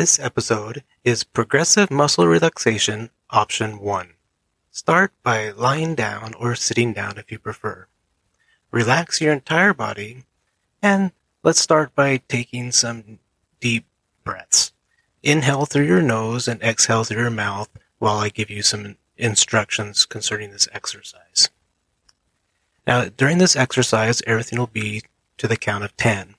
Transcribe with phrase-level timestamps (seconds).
[0.00, 4.14] This episode is Progressive Muscle Relaxation Option 1.
[4.70, 7.86] Start by lying down or sitting down if you prefer.
[8.70, 10.24] Relax your entire body
[10.80, 13.18] and let's start by taking some
[13.60, 13.84] deep
[14.24, 14.72] breaths.
[15.22, 20.06] Inhale through your nose and exhale through your mouth while I give you some instructions
[20.06, 21.50] concerning this exercise.
[22.86, 25.02] Now, during this exercise, everything will be
[25.36, 26.36] to the count of 10.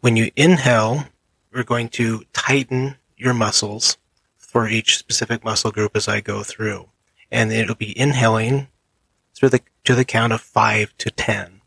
[0.00, 1.08] When you inhale,
[1.54, 3.96] we're going to tighten your muscles
[4.36, 6.88] for each specific muscle group as I go through.
[7.30, 8.68] And it'll be inhaling
[9.34, 11.60] through the, to the count of 5 to 10.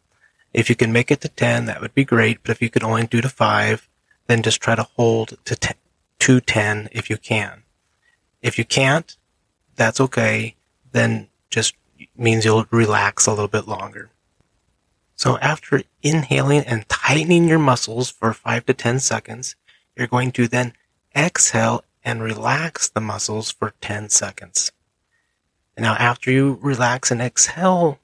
[0.53, 2.84] If you can make it to 10, that would be great, but if you could
[2.84, 3.89] only do to 5,
[4.27, 5.75] then just try to hold to, 10,
[6.19, 7.63] to 10 if you can.
[8.41, 9.16] If you can't,
[9.75, 10.55] that's okay.
[10.91, 11.75] Then just
[12.16, 14.09] means you'll relax a little bit longer.
[15.16, 19.55] So after inhaling and tightening your muscles for 5 to 10 seconds,
[19.97, 20.73] you're going to then
[21.15, 24.72] exhale and relax the muscles for 10 seconds.
[25.75, 27.99] And now after you relax and exhale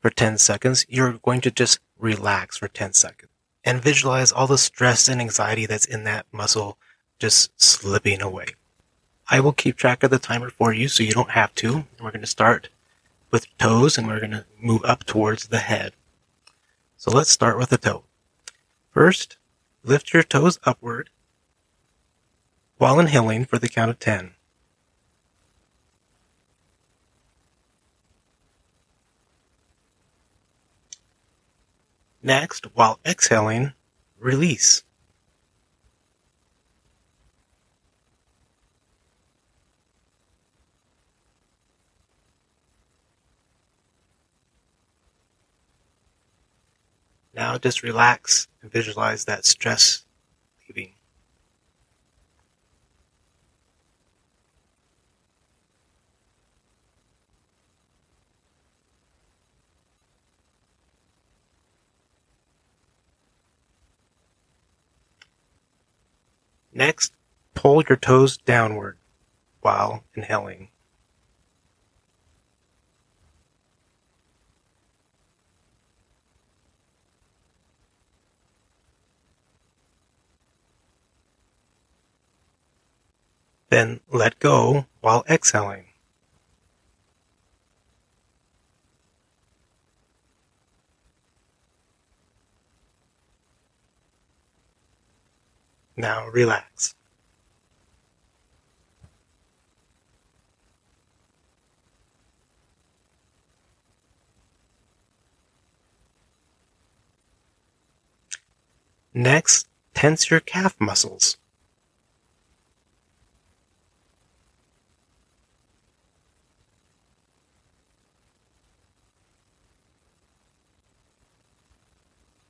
[0.00, 3.30] for 10 seconds, you're going to just relax for 10 seconds
[3.64, 6.78] and visualize all the stress and anxiety that's in that muscle
[7.18, 8.46] just slipping away.
[9.28, 11.84] I will keep track of the timer for you so you don't have to.
[12.00, 12.68] We're going to start
[13.30, 15.94] with toes and we're going to move up towards the head.
[16.96, 18.04] So let's start with the toe.
[18.90, 19.36] First,
[19.82, 21.10] lift your toes upward
[22.78, 24.34] while inhaling for the count of 10.
[32.22, 33.72] Next, while exhaling,
[34.18, 34.82] release.
[47.32, 50.05] Now just relax and visualize that stress
[66.76, 67.14] Next,
[67.54, 68.98] pull your toes downward
[69.62, 70.68] while inhaling.
[83.70, 85.85] Then let go while exhaling.
[95.96, 96.94] Now relax.
[109.14, 111.38] Next, tense your calf muscles.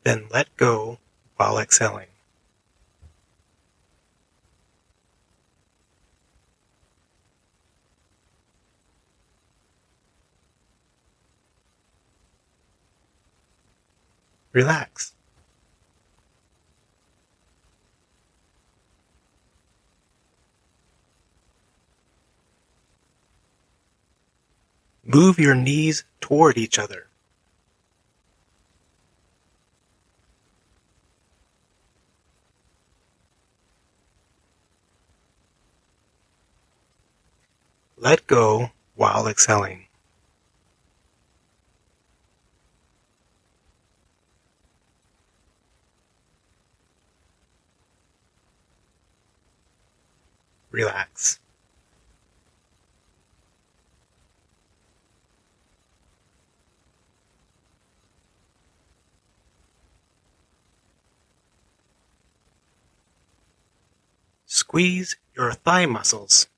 [0.02, 0.98] Then let go
[1.36, 2.08] while exhaling.
[14.56, 15.12] Relax.
[25.04, 27.06] Move your knees toward each other.
[37.98, 39.85] Let go while exhaling.
[50.76, 51.40] Relax.
[64.44, 66.48] Squeeze your thigh muscles.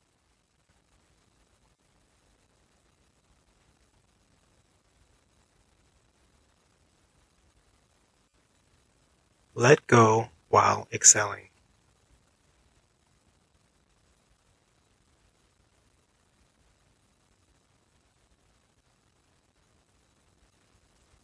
[9.55, 11.49] Let go while exhaling.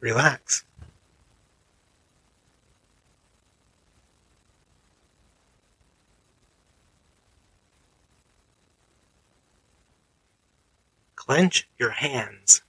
[0.05, 0.65] Relax.
[11.17, 12.61] Clench your hands.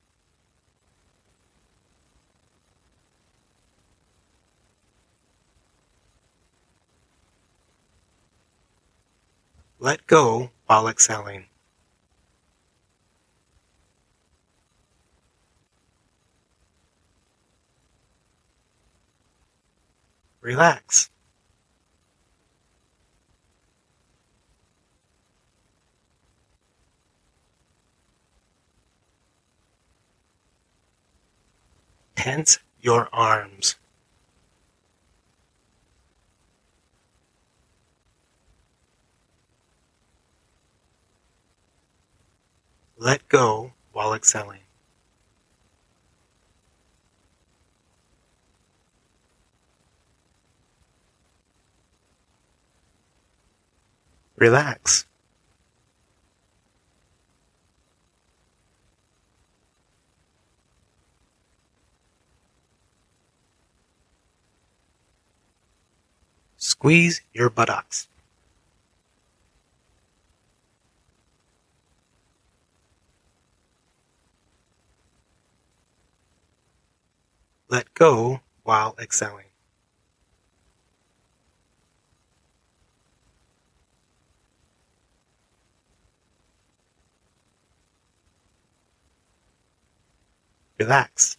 [9.78, 11.48] Let go while exhaling.
[20.46, 21.10] Relax.
[32.16, 33.76] Tense your arms.
[43.00, 44.65] Let go while exhaling.
[54.38, 55.06] Relax.
[66.58, 68.08] Squeeze your buttocks.
[77.70, 79.45] Let go while exhaling.
[90.78, 91.38] Relax.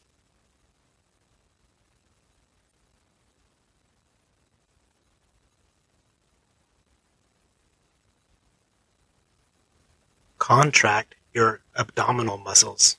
[10.38, 12.96] Contract your abdominal muscles.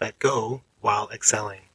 [0.00, 1.69] Let go while exhaling.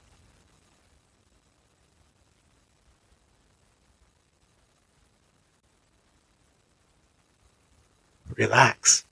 [8.35, 9.05] Relax.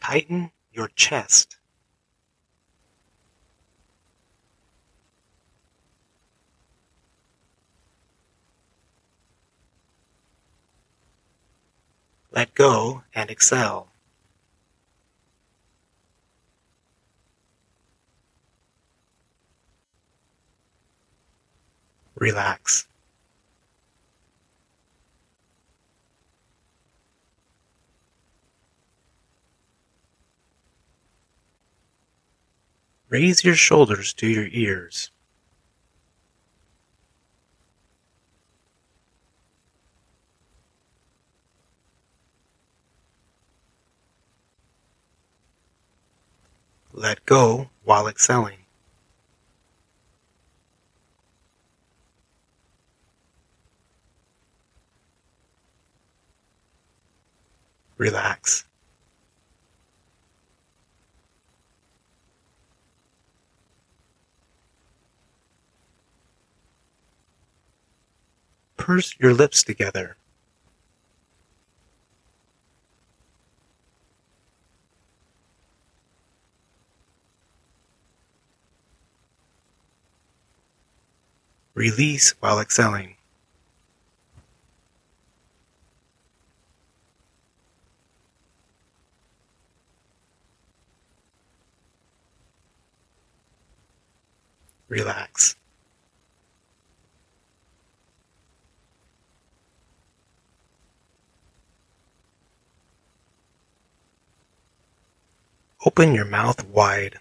[0.00, 1.56] Tighten your chest.
[12.30, 13.88] Let go and exhale.
[22.16, 22.86] Relax.
[33.08, 35.10] Raise your shoulders to your ears.
[46.92, 48.65] Let go while exhaling.
[57.98, 58.64] Relax.
[68.76, 70.16] Purse your lips together.
[81.74, 83.16] Release while exhaling.
[94.88, 95.56] Relax.
[105.86, 107.20] Open your mouth wide.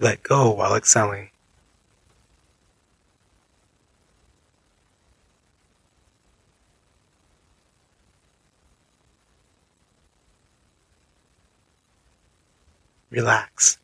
[0.00, 1.30] Let go while exhaling.
[13.10, 13.78] Relax.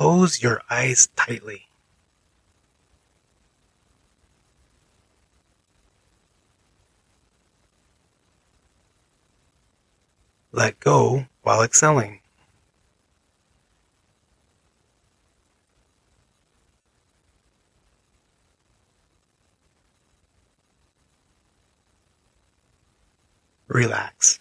[0.00, 1.68] Close your eyes tightly.
[10.52, 12.20] Let go while exhaling.
[23.68, 24.40] Relax.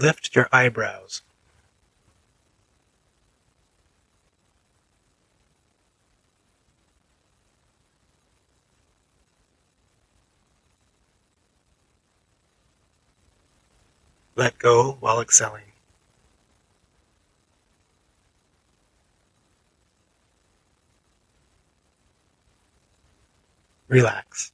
[0.00, 1.20] Lift your eyebrows.
[14.36, 15.64] Let go while exhaling.
[23.88, 24.50] Relax.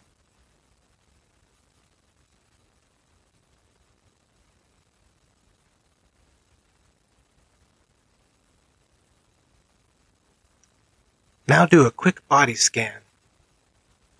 [11.48, 13.00] Now do a quick body scan.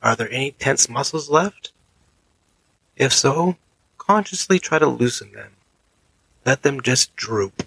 [0.02, 1.72] Are there any tense muscles left?
[2.96, 3.56] If so,
[3.98, 5.52] consciously try to loosen them.
[6.44, 7.64] Let them just droop.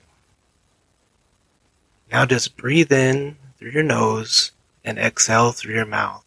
[2.11, 4.51] Now just breathe in through your nose
[4.85, 6.23] and exhale through your mouth.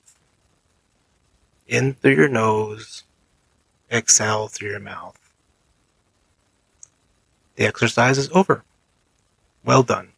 [1.66, 3.04] In through your nose,
[3.90, 5.18] exhale through your mouth.
[7.56, 8.62] The exercise is over.
[9.64, 10.11] Well done.